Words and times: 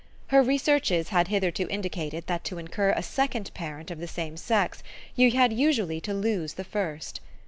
Her 0.29 0.41
researches 0.41 1.09
had 1.09 1.27
hitherto 1.27 1.67
indicated 1.69 2.25
that 2.25 2.43
to 2.45 2.57
incur 2.57 2.89
a 2.89 3.03
second 3.03 3.53
parent 3.53 3.91
of 3.91 3.99
the 3.99 4.07
same 4.07 4.35
sex 4.35 4.81
you 5.15 5.29
had 5.29 5.53
usually 5.53 6.01
to 6.01 6.13
lose 6.15 6.53
the 6.55 6.63
first. 6.63 7.21